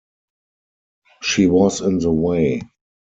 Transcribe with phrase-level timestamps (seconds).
[1.21, 2.63] She was in the way.